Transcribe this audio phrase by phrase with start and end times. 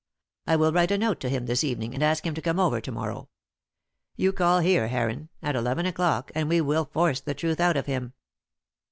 [0.47, 2.81] I will write a note to him this evening and ask him to come over
[2.81, 3.29] to morrow.
[4.15, 7.85] You call here, Heron, at eleven o'clock, and we will force the truth out of
[7.85, 8.13] him."